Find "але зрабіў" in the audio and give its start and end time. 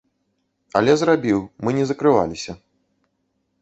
0.79-1.39